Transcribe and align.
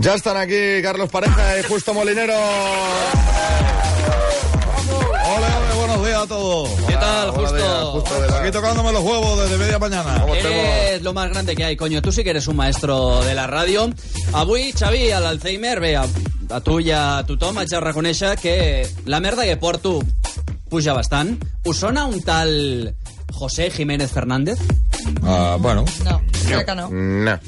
Ya 0.00 0.14
están 0.14 0.36
aquí 0.36 0.80
Carlos 0.82 1.10
Pareja 1.10 1.58
y 1.58 1.62
Justo 1.64 1.92
Molinero. 1.92 2.32
Hola, 2.32 2.46
hola, 5.58 5.74
buenos 5.76 6.06
días 6.06 6.22
a 6.22 6.26
todos. 6.26 6.70
¿Qué 6.88 6.94
tal, 6.94 7.28
Hola, 7.30 7.38
Justo? 7.38 7.56
días, 7.56 7.84
Justo 7.92 8.20
de 8.22 8.28
la- 8.28 8.40
Aquí 8.40 8.50
tocándome 8.50 8.92
los 8.92 9.04
huevos 9.04 9.38
desde 9.42 9.58
media 9.58 9.78
mañana. 9.78 10.24
Eres 10.34 11.02
lo 11.02 11.12
más 11.12 11.28
grande 11.30 11.54
que 11.54 11.64
hay, 11.64 11.76
coño. 11.76 12.00
Tu 12.00 12.12
sí 12.12 12.24
que 12.24 12.30
eres 12.30 12.48
un 12.48 12.56
maestro 12.56 13.22
de 13.24 13.34
la 13.34 13.46
ràdio. 13.46 13.92
Avui, 14.32 14.72
Xavi, 14.72 15.10
a 15.10 15.20
l'Alzheimer, 15.20 15.80
bé, 15.80 15.96
a, 15.96 16.06
a 16.50 16.60
tu 16.60 16.80
i 16.80 16.90
a 16.90 17.22
tothom 17.26 17.58
haig 17.60 17.68
de 17.68 17.80
reconèixer 17.80 18.38
que 18.40 18.88
la 19.04 19.20
merda 19.20 19.44
que 19.44 19.56
porto 19.58 20.00
puja 20.70 20.94
bastant. 20.94 21.36
Us 21.64 21.76
sona 21.76 22.06
un 22.06 22.22
tal 22.22 22.94
José 23.34 23.70
Jiménez 23.70 24.10
Fernández? 24.10 24.58
Ah, 25.22 25.56
bueno, 25.60 25.84
No, 26.04 26.22
crec 26.46 26.66
que 26.66 26.74
no. 26.74 26.88
No. 26.90 27.38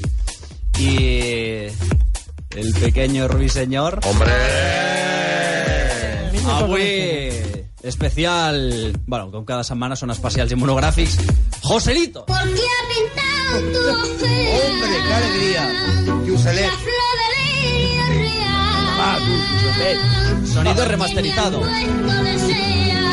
El 2.55 2.73
pequeño 2.73 3.27
ruiseñor. 3.27 3.99
Hombre. 4.05 4.31
Avui 6.45 7.29
especial... 7.83 8.93
Bueno, 9.05 9.31
com 9.31 9.45
cada 9.45 9.63
setmana 9.67 9.95
són 9.99 10.11
especials 10.13 10.51
i 10.53 10.55
monogràfics. 10.59 11.17
Joselito! 11.63 12.25
¿Por 12.25 12.43
qué 12.53 12.65
ha 12.67 12.83
pintado 12.91 13.59
tu 13.71 13.79
ojera? 13.89 14.53
Hombre, 14.59 14.95
qué 15.07 15.13
alegría. 15.13 15.63
Yuselet. 16.27 16.69
La 16.69 16.77
flor 16.77 17.15
de 17.21 17.27
lirio 17.41 18.05
real. 18.21 18.83
Ah, 18.99 19.17
tú, 19.19 19.33
Yuselet. 19.65 19.99
Sonido 20.53 20.81
remasterizado. 20.85 21.57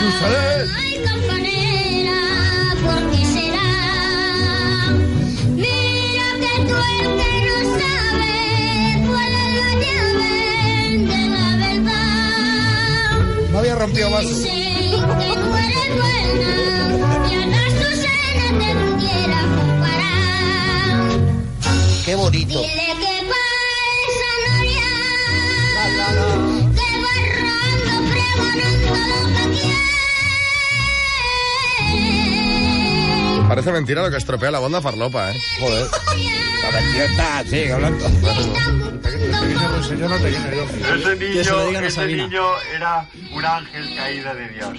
Yuselet. 0.01 0.69
Ay, 0.77 0.93
campanera, 1.05 2.19
¿por 2.85 3.03
pregonando 13.89 14.31
lo 14.31 14.45
que 22.31 22.45
quiere. 22.47 22.71
Parece 33.49 33.73
mentira 33.73 34.03
lo 34.03 34.11
que 34.11 34.17
estropea 34.17 34.51
la 34.51 34.61
banda 34.61 34.81
farlopa, 34.81 35.33
¿eh? 35.33 35.41
Joder. 35.59 35.89
La 36.63 36.71
está, 37.05 37.43
Ese 39.31 41.19
Que 41.19 41.45
se 41.45 41.51
lo 41.51 41.59
niño, 41.59 41.69
digan 41.69 41.85
a 41.85 41.87
ese 41.87 41.97
Sabina. 41.97 42.27
niño 42.27 42.43
era 42.75 43.09
un 43.33 43.45
ángel 43.45 43.95
caído 43.97 44.35
de 44.35 44.49
Dios. 44.49 44.79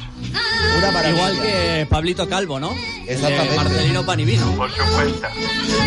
Una 0.78 0.92
maravilla. 0.92 1.10
Igual 1.10 1.42
que 1.42 1.88
Pablito 1.90 2.28
Calvo, 2.30 2.60
¿no? 2.60 2.76
Exactamente. 3.08 3.56
Marcelino 3.56 4.06
Panivino. 4.06 4.56
Por 4.56 4.70
supuesto. 4.72 5.28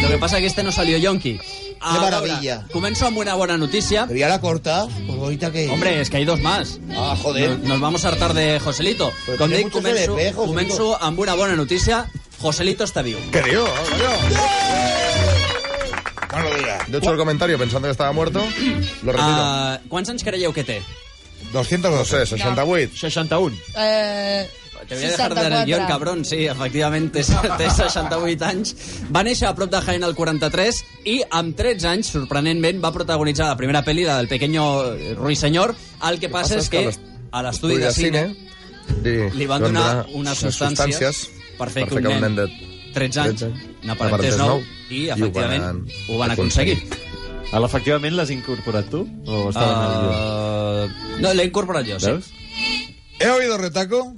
Lo 0.02 0.08
que 0.08 0.18
pasa 0.18 0.38
que 0.38 0.46
este 0.46 0.62
no 0.62 0.72
salió 0.72 0.98
yonki. 0.98 1.38
Veure, 1.84 2.00
maravilla. 2.00 2.64
Començo 2.72 3.04
amb 3.04 3.18
una 3.20 3.34
bona 3.36 3.58
notícia. 3.58 4.06
Pero 4.06 4.18
ya 4.18 4.28
la 4.28 4.40
corta, 4.40 4.86
pues 5.06 5.18
ahorita 5.18 5.52
que... 5.52 5.68
Hombre, 5.68 6.00
es 6.00 6.08
que 6.08 6.16
hay 6.16 6.24
dos 6.24 6.40
más. 6.40 6.80
Ah, 6.96 7.14
joder. 7.20 7.58
Nos, 7.58 7.68
nos 7.68 7.80
vamos 7.80 8.04
a 8.06 8.08
hartar 8.08 8.32
de 8.32 8.58
Joselito. 8.58 9.12
Però 9.26 9.36
Com 9.36 9.50
dic, 9.50 9.68
començo, 9.68 10.14
Joselito. 10.16 10.46
començo 10.46 10.96
amb 10.98 11.18
una 11.20 11.34
bona 11.34 11.54
notícia. 11.56 12.06
Joselito 12.40 12.84
està 12.88 13.02
viu. 13.04 13.18
¿Qué 13.30 13.42
digo? 13.42 13.68
Buenos 16.34 16.58
días. 16.58 16.88
Yo 16.88 16.96
he 16.96 16.98
hecho 16.98 17.12
el 17.12 17.18
comentario 17.18 17.58
pensando 17.58 17.88
que 17.88 17.92
estaba 17.92 18.12
muerto. 18.12 18.40
Lo 19.02 19.12
retiro. 19.12 19.30
Uh, 19.30 19.88
quants 19.88 20.10
anys 20.10 20.24
creieu 20.24 20.52
que 20.52 20.64
té? 20.64 20.82
212. 21.52 21.90
no 21.90 22.04
sé, 22.04 22.26
68. 22.26 22.96
61. 22.96 23.56
Eh, 23.76 24.50
Te 24.88 24.96
voy 24.96 25.04
a 25.04 25.10
dejar 25.10 25.34
de 25.34 25.46
el 25.46 25.64
guión, 25.64 25.86
cabrón. 25.86 26.24
Sí, 26.24 26.46
efectivament, 26.46 27.12
té, 27.14 27.22
té 27.22 27.70
68 27.70 28.44
anys. 28.44 28.74
Va 29.14 29.22
néixer 29.24 29.48
a 29.48 29.54
prop 29.56 29.70
de 29.72 29.80
Jaén 29.80 30.04
el 30.04 30.14
43 30.18 30.82
i 31.08 31.20
amb 31.30 31.56
13 31.56 31.88
anys, 31.88 32.12
sorprenentment, 32.18 32.82
va 32.84 32.92
protagonitzar 32.92 33.48
la 33.48 33.56
primera 33.56 33.84
pel·li, 33.86 34.04
del 34.04 34.28
pequeño 34.28 34.66
ruiseñor. 35.16 35.74
El 36.10 36.20
que 36.20 36.28
passa 36.28 36.58
és 36.60 36.68
que 36.68 36.84
a 37.34 37.42
l'estudi 37.46 37.80
de 37.80 37.92
cine 37.94 38.26
li, 39.02 39.16
li 39.32 39.48
van 39.48 39.64
donar 39.64 40.04
unes 40.12 40.44
substàncies 40.44 41.24
per 41.58 41.70
fer 41.72 41.88
que 41.88 42.02
un 42.02 42.10
nen 42.20 42.36
de 42.36 42.48
13 42.94 43.20
anys 43.24 43.42
13 43.46 43.86
n'aparentés 43.88 44.36
nou 44.38 44.60
i, 44.90 45.08
efectivament, 45.08 45.84
ho 46.08 46.18
van 46.18 46.34
aconseguir. 46.34 46.78
Ara, 47.52 47.66
efectivament, 47.68 48.16
l'has 48.16 48.30
incorporat 48.34 48.88
tu? 48.90 49.04
O 49.26 49.48
estava? 49.50 50.86
Uh, 50.88 51.20
no, 51.22 51.32
l'he 51.32 51.44
incorporat 51.50 51.86
jo, 51.86 52.00
sí. 52.00 52.10
Veus? 52.10 52.32
¿He 53.20 53.30
oído 53.30 53.58
retaco? 53.58 54.14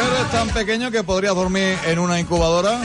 Eres 0.00 0.30
tan 0.32 0.48
pequeño 0.50 0.90
que 0.90 1.02
podrías 1.04 1.34
dormir 1.34 1.76
en 1.86 1.98
una 1.98 2.18
incubadora. 2.18 2.80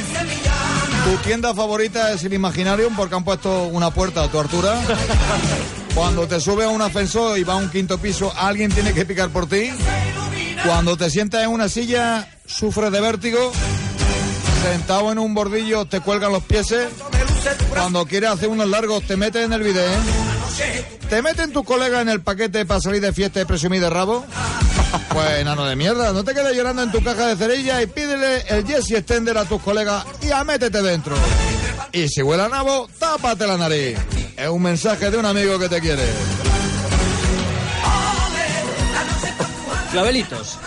Tu 1.06 1.17
tienda 1.28 1.53
favorita 1.53 2.12
es 2.12 2.23
el 2.23 2.34
Imaginarium 2.34 2.96
porque 2.96 3.16
han 3.16 3.23
puesto 3.23 3.67
una 3.67 3.91
puerta 3.91 4.23
a 4.23 4.28
tu 4.28 4.40
altura. 4.40 4.75
Cuando 5.94 6.28
te 6.28 6.41
subes 6.41 6.66
a 6.66 6.69
un 6.69 6.81
ascensor 6.81 7.38
y 7.38 7.44
va 7.44 7.53
a 7.53 7.57
un 7.57 7.69
quinto 7.69 7.97
piso, 7.97 8.34
alguien 8.35 8.72
tiene 8.72 8.91
que 8.91 9.06
picar 9.06 9.29
por 9.29 9.47
ti. 9.47 9.69
Cuando 10.66 10.98
te 10.98 11.09
sientas 11.09 11.44
en 11.44 11.50
una 11.50 11.70
silla, 11.70 12.28
sufres 12.46 12.92
de 12.92 13.00
vértigo. 13.00 13.52
Sentado 14.64 15.12
en 15.12 15.20
un 15.20 15.34
bordillo, 15.34 15.86
te 15.86 16.00
cuelgan 16.00 16.31
los 16.31 16.44
pies. 16.44 16.74
Cuando 17.70 18.06
quieres 18.06 18.31
hacer 18.31 18.50
unos 18.50 18.68
largos, 18.68 19.03
te 19.03 19.16
metes 19.16 19.46
en 19.46 19.53
el 19.53 19.62
video. 19.62 19.92
¿Te 21.09 21.22
meten 21.22 21.52
tus 21.52 21.64
colegas 21.64 22.02
en 22.02 22.09
el 22.09 22.22
paquete 22.22 22.66
para 22.66 22.81
salir 22.81 23.00
de 23.00 23.14
fiesta 23.14 23.42
y 23.42 23.46
presumir 23.46 23.81
de 23.81 23.90
rabo? 23.90 24.26
Pues 25.09 25.40
enano 25.40 25.66
de 25.66 25.76
mierda, 25.76 26.14
no 26.14 26.24
te 26.24 26.34
quedes 26.34 26.56
llorando 26.56 26.84
en 26.84 26.92
tu 26.92 27.03
caja 27.03 27.28
de 27.28 27.36
cerilla 27.36 27.82
y 27.82 27.88
pídele 27.88 28.44
el 28.47 28.66
Jesse 28.66 28.92
Extender 28.92 29.38
a 29.38 29.46
tus 29.46 29.62
colegas 29.62 30.06
y 30.22 30.32
a 30.32 30.44
métete 30.44 30.82
dentro. 30.82 31.16
Y 31.92 32.08
si 32.08 32.22
huele 32.22 32.44
a 32.44 32.50
nabo, 32.50 32.90
tápate 33.00 33.47
la 33.47 33.58
nariz. 33.58 33.97
Es 34.36 34.50
un 34.50 34.62
mensaje 34.62 35.12
de 35.12 35.18
un 35.18 35.26
amigo 35.26 35.58
que 35.59 35.70
te 35.70 35.80
quiere. 35.80 36.03
Clavelitos. 39.96 40.60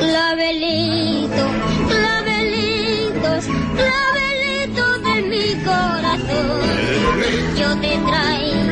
Clavelito, 0.00 1.44
clavelitos, 1.88 3.44
clavelitos 3.76 4.94
de 5.04 5.14
mi 5.22 5.54
corazón. 5.64 6.62
Yo 7.56 7.68
te 7.80 7.96
traigo 8.08 8.65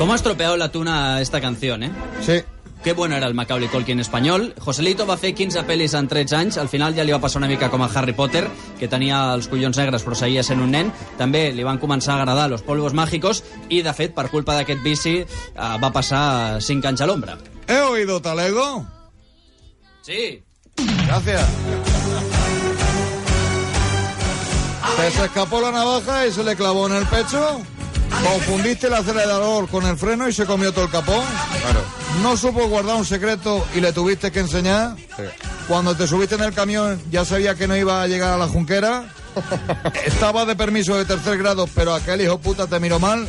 ¿Cómo 0.00 0.14
ha 0.14 0.16
estropeado 0.16 0.56
la 0.56 0.72
tuna 0.72 1.20
esta 1.20 1.42
canción, 1.42 1.82
eh? 1.82 1.92
Sí. 2.22 2.40
Que 2.82 2.94
bueno 2.94 3.16
era 3.16 3.26
el 3.26 3.34
Macaulay 3.34 3.68
Culkin 3.68 4.00
espanyol. 4.00 4.54
Joselito 4.58 5.04
va 5.04 5.18
fer 5.20 5.34
15 5.36 5.60
pel·lis 5.68 5.92
en 5.92 6.06
13 6.08 6.36
anys. 6.36 6.56
Al 6.56 6.70
final 6.72 6.94
ja 6.96 7.04
li 7.04 7.12
va 7.12 7.18
passar 7.20 7.36
una 7.42 7.50
mica 7.50 7.68
com 7.68 7.82
a 7.84 7.88
Harry 7.92 8.14
Potter, 8.16 8.46
que 8.78 8.88
tenia 8.88 9.18
els 9.34 9.50
collons 9.52 9.76
negres 9.76 10.00
però 10.00 10.16
seguia 10.16 10.40
sent 10.40 10.62
un 10.64 10.72
nen. 10.72 10.88
També 11.18 11.50
li 11.52 11.66
van 11.68 11.76
començar 11.76 12.14
a 12.14 12.22
agradar 12.22 12.48
Los 12.48 12.64
Polvos 12.64 12.96
Mágicos 12.96 13.42
i, 13.68 13.82
de 13.84 13.92
fet, 13.92 14.14
per 14.16 14.30
culpa 14.32 14.56
d'aquest 14.56 14.80
vici, 14.80 15.18
eh, 15.20 15.26
va 15.84 15.90
passar 15.92 16.62
5 16.64 16.88
anys 16.88 17.02
a 17.04 17.08
l'ombra. 17.10 17.36
¿He 17.68 17.76
oído 17.82 18.22
talego? 18.22 18.86
Sí. 20.00 20.40
Gracias. 20.78 21.44
Te 24.96 25.10
se 25.10 25.24
escapó 25.26 25.60
la 25.60 25.72
navaja 25.72 26.26
y 26.26 26.32
se 26.32 26.42
le 26.42 26.56
clavó 26.56 26.86
en 26.86 26.96
el 26.96 27.04
pecho. 27.04 27.60
Confundiste 28.22 28.88
el 28.88 28.94
acelerador 28.94 29.68
con 29.68 29.86
el 29.86 29.96
freno 29.96 30.28
y 30.28 30.32
se 30.32 30.44
comió 30.46 30.72
todo 30.72 30.84
el 30.84 30.90
capó. 30.90 31.22
Claro. 31.60 31.80
No 32.22 32.36
supo 32.36 32.68
guardar 32.68 32.96
un 32.96 33.06
secreto 33.06 33.66
y 33.74 33.80
le 33.80 33.92
tuviste 33.92 34.30
que 34.30 34.40
enseñar. 34.40 34.96
Cuando 35.68 35.96
te 35.96 36.06
subiste 36.06 36.34
en 36.34 36.42
el 36.42 36.52
camión 36.52 37.00
ya 37.10 37.24
sabía 37.24 37.54
que 37.54 37.66
no 37.66 37.76
iba 37.76 38.02
a 38.02 38.06
llegar 38.06 38.32
a 38.32 38.36
la 38.36 38.48
junquera. 38.48 39.04
Estaba 40.04 40.44
de 40.44 40.56
permiso 40.56 40.96
de 40.96 41.04
tercer 41.04 41.38
grado, 41.38 41.68
pero 41.74 41.94
aquel 41.94 42.20
hijo 42.20 42.38
puta 42.38 42.66
te 42.66 42.80
miró 42.80 42.98
mal. 42.98 43.26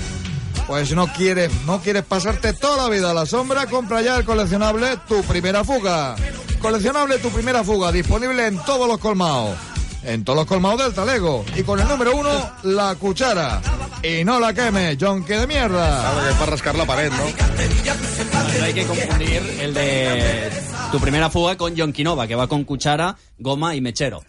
Pues 0.67 0.89
si 0.89 0.95
no 0.95 1.07
quieres, 1.07 1.51
no 1.65 1.81
quieres 1.81 2.03
pasarte 2.03 2.53
toda 2.53 2.83
la 2.83 2.89
vida 2.89 3.11
a 3.11 3.13
la 3.13 3.25
sombra, 3.25 3.65
compra 3.67 4.01
ya 4.01 4.17
el 4.17 4.25
coleccionable 4.25 4.97
Tu 5.07 5.21
Primera 5.23 5.63
Fuga. 5.63 6.15
Coleccionable 6.61 7.17
Tu 7.17 7.29
Primera 7.29 7.63
Fuga, 7.63 7.91
disponible 7.91 8.47
en 8.47 8.57
todos 8.59 8.87
los 8.87 8.97
colmados. 8.99 9.57
En 10.03 10.23
todos 10.23 10.37
los 10.37 10.47
colmados 10.47 10.81
del 10.81 10.93
talego. 10.93 11.45
Y 11.55 11.63
con 11.63 11.79
el 11.79 11.87
número 11.87 12.15
uno, 12.15 12.51
la 12.63 12.95
cuchara. 12.95 13.61
Y 14.03 14.23
no 14.23 14.39
la 14.39 14.53
queme, 14.53 14.97
Jonque 14.99 15.37
de 15.37 15.47
mierda. 15.47 16.01
Claro, 16.01 16.21
que 16.23 16.29
es 16.29 16.35
para 16.35 16.51
rascar 16.51 16.75
la 16.75 16.85
pared, 16.85 17.11
¿no? 17.11 17.23
No 18.59 18.65
hay 18.65 18.73
que 18.73 18.85
confundir 18.85 19.57
el 19.61 19.73
de 19.73 20.51
tu 20.91 20.99
primera 20.99 21.29
fuga 21.29 21.57
con 21.57 21.75
Yonkinova, 21.75 22.27
que 22.27 22.35
va 22.35 22.47
con 22.47 22.63
cuchara, 22.63 23.15
goma 23.37 23.75
y 23.75 23.81
mechero. 23.81 24.23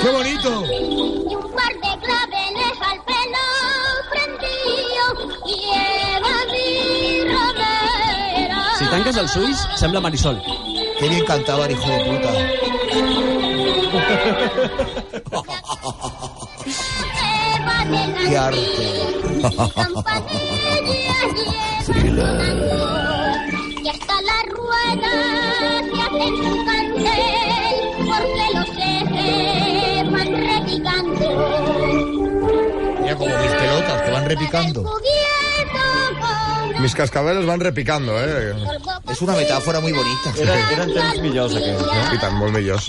¡Qué 0.00 0.08
bonito! 0.10 0.64
Y 0.64 1.34
un 1.34 1.52
par 1.52 1.74
de 1.74 2.06
claveles 2.06 2.78
al 2.80 3.04
pelo 3.04 3.46
prendido 4.10 5.02
lleva 5.44 6.34
mi 6.52 7.20
romera. 7.24 8.78
Si 8.78 8.86
tanques 8.86 9.16
els 9.16 9.36
ulls, 9.36 9.66
sembla 9.76 10.00
Marisol. 10.00 10.40
Qué 10.98 11.08
bien 11.08 11.24
cantaba 11.24 11.66
el 11.66 11.72
hijo 11.72 11.88
de 11.90 12.04
puta. 12.04 12.32
Qué 18.24 18.30
la 18.32 18.46
arte. 18.46 18.58
y 23.82 23.88
hasta 23.88 24.14
las 24.22 24.44
ruedas 24.50 25.84
se 25.86 26.00
hacen 26.02 26.34
un 26.34 26.66
cancel 26.66 27.76
porque 28.06 28.46
los 28.54 28.68
ejes 28.76 30.04
van 30.10 30.30
repicando. 30.34 31.26
Mira 33.00 33.14
como 33.16 33.38
mis 33.38 33.52
pelotas 33.52 34.02
que 34.02 34.10
van 34.10 34.24
repicando. 34.24 34.80
Mis 36.80 36.94
cascabeles 36.94 37.44
van 37.44 37.60
repicando, 37.60 38.18
eh? 38.20 38.54
Es 39.08 39.20
una 39.20 39.32
metáfora 39.34 39.80
muy 39.80 39.92
bonita. 39.92 40.32
Era, 40.38 40.54
eren 40.70 40.94
temps 40.94 41.20
millors 41.20 41.56
aquells, 41.58 41.82
eh? 41.82 42.04
I 42.14 42.18
tant, 42.22 42.36
molt 42.38 42.54
millors. 42.54 42.88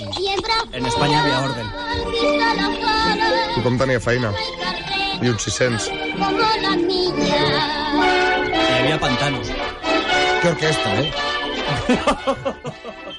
En 0.72 0.86
España 0.86 1.20
había 1.22 1.40
orden. 1.48 1.66
Tothom 3.56 3.78
tenia 3.82 4.00
feina. 4.00 4.32
I 5.20 5.28
uns 5.28 5.42
600. 5.42 5.90
como 5.90 6.38
la 6.62 6.76
milla. 6.76 7.42
Hi 8.54 8.78
havia 8.78 9.00
pantanos. 9.00 9.48
¡Qué 10.40 10.48
orquesta, 10.48 11.00
eh! 11.00 11.12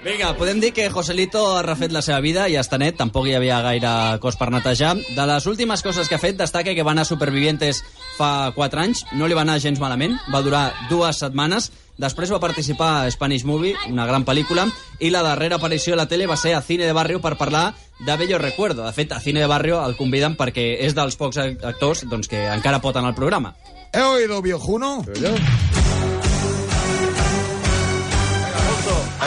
Vinga, 0.00 0.32
podem 0.32 0.62
dir 0.62 0.70
que 0.72 0.88
Joselito 0.88 1.42
ha 1.58 1.62
refet 1.62 1.92
la 1.92 2.00
seva 2.00 2.22
vida 2.24 2.46
i 2.48 2.54
està 2.56 2.78
net, 2.80 2.96
tampoc 2.96 3.26
hi 3.28 3.34
havia 3.36 3.58
gaire 3.60 3.90
cos 4.22 4.38
per 4.40 4.48
netejar. 4.48 4.94
De 4.96 5.26
les 5.28 5.46
últimes 5.46 5.82
coses 5.84 6.08
que 6.08 6.16
ha 6.16 6.22
fet, 6.22 6.38
destaca 6.38 6.72
que 6.72 6.86
va 6.86 6.94
anar 6.94 7.04
a 7.04 7.10
Supervivientes 7.10 7.82
fa 8.16 8.48
4 8.56 8.80
anys, 8.80 9.04
no 9.12 9.28
li 9.28 9.36
va 9.36 9.44
anar 9.44 9.58
gens 9.60 9.76
malament, 9.82 10.16
va 10.32 10.40
durar 10.40 10.62
dues 10.88 11.20
setmanes, 11.20 11.68
després 12.00 12.32
va 12.32 12.40
participar 12.40 12.88
a 13.02 13.10
Spanish 13.12 13.44
Movie, 13.44 13.76
una 13.92 14.06
gran 14.08 14.24
pel·lícula, 14.24 14.70
i 15.04 15.12
la 15.12 15.20
darrera 15.20 15.60
aparició 15.60 15.92
a 15.92 16.00
la 16.00 16.08
tele 16.08 16.30
va 16.30 16.40
ser 16.40 16.54
a 16.56 16.62
Cine 16.64 16.88
de 16.88 16.96
Barrio 16.96 17.20
per 17.20 17.36
parlar 17.36 17.74
de 18.00 18.16
Bello 18.16 18.38
Recuerdo. 18.40 18.86
De 18.86 18.94
fet, 18.96 19.12
a 19.12 19.20
Cine 19.20 19.44
de 19.44 19.52
Barrio 19.52 19.82
el 19.84 19.98
conviden 20.00 20.32
perquè 20.32 20.78
és 20.80 20.96
dels 20.96 21.20
pocs 21.20 21.36
actors 21.44 22.06
doncs, 22.08 22.32
que 22.32 22.46
encara 22.48 22.80
pot 22.80 22.96
anar 22.96 23.12
al 23.12 23.20
programa. 23.20 23.52
¿He 23.92 24.00
oído, 24.00 24.40
viejuno? 24.40 25.04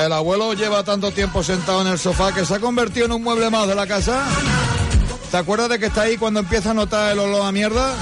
El 0.05 0.11
abuelo 0.11 0.53
lleva 0.53 0.83
tanto 0.83 1.11
tiempo 1.11 1.41
sentado 1.43 1.81
en 1.81 1.87
el 1.87 1.97
sofá 1.97 2.33
que 2.33 2.45
se 2.45 2.55
ha 2.55 2.59
convertido 2.59 3.05
en 3.05 3.13
un 3.13 3.23
mueble 3.23 3.49
más 3.49 3.67
de 3.69 3.75
la 3.75 3.87
casa. 3.87 4.21
¿Te 5.31 5.37
acuerdas 5.37 5.69
de 5.69 5.79
que 5.79 5.85
está 5.85 6.01
ahí 6.01 6.17
cuando 6.17 6.41
empieza 6.41 6.71
a 6.71 6.73
notar 6.73 7.13
el 7.13 7.19
olor 7.19 7.45
a 7.45 7.51
mierda? 7.53 7.95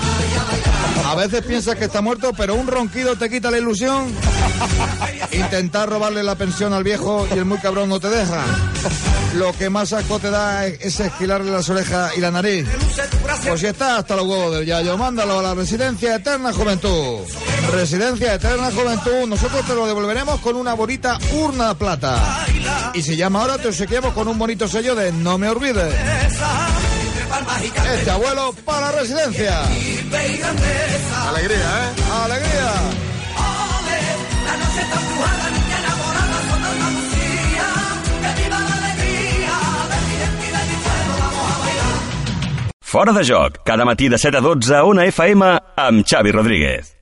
A 1.06 1.16
veces 1.16 1.46
piensas 1.46 1.76
que 1.76 1.86
está 1.86 2.02
muerto, 2.02 2.32
pero 2.36 2.56
un 2.56 2.66
ronquido 2.66 3.16
te 3.16 3.30
quita 3.30 3.52
la 3.52 3.60
ilusión. 3.60 4.12
Intentar 5.32 5.90
robarle 5.90 6.24
la 6.24 6.36
pensión 6.36 6.74
al 6.74 6.84
viejo 6.84 7.28
y 7.34 7.38
el 7.38 7.46
muy 7.46 7.60
cabrón 7.60 7.90
no 7.90 8.00
te 8.00 8.10
deja. 8.10 8.44
Lo 9.36 9.54
que 9.54 9.70
más 9.70 9.94
asco 9.94 10.18
te 10.18 10.32
da 10.32 10.66
es 10.66 10.80
es 10.82 11.00
esquilarle 11.02 11.52
las 11.52 11.70
orejas 11.70 12.18
y 12.18 12.20
la 12.20 12.32
nariz. 12.32 12.68
Pues 13.48 13.60
si 13.60 13.68
está 13.68 13.98
hasta 13.98 14.16
los 14.16 14.26
huevos 14.26 14.56
del 14.56 14.66
yayo, 14.66 14.98
mándalo 14.98 15.40
a 15.40 15.44
la 15.44 15.54
Residencia 15.54 16.16
Eterna 16.16 16.52
Juventud. 16.52 17.20
Residencia 17.74 18.34
Eterna 18.34 18.70
Juventud, 18.72 19.28
nosotros 19.28 19.66
te 19.66 19.74
lo 19.74 19.88
devolveremos 19.88 20.40
con 20.42 20.56
una 20.56 20.74
bonita 20.74 21.18
urna 21.34 21.70
de 21.70 21.76
plata. 21.76 22.46
Y 22.94 23.02
si 23.02 23.16
llama 23.16 23.42
ahora, 23.42 23.58
te 23.58 23.70
obsequiamos 23.70 24.14
con 24.14 24.28
un 24.28 24.38
bonito 24.38 24.68
sello 24.68 24.94
de 24.94 25.12
No 25.12 25.38
me 25.38 25.50
olvides. 25.50 25.94
Este 27.96 28.12
abuelo 28.12 28.54
para 28.66 28.92
residencia. 28.92 29.62
Alegria, 31.30 31.58
eh? 31.58 32.02
¡Alegría! 32.24 32.72
Fora 42.82 43.14
de 43.14 43.24
joc, 43.24 43.64
cada 43.64 43.86
matí 43.86 44.10
de 44.10 44.18
7 44.18 44.38
a 44.38 44.42
12 44.42 44.76
a 44.76 44.84
1 44.84 45.02
FM 45.04 45.60
amb 45.78 46.04
Xavi 46.06 46.32
Rodríguez. 46.32 47.01